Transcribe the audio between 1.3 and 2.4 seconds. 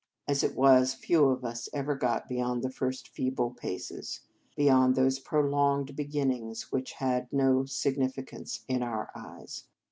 us ever got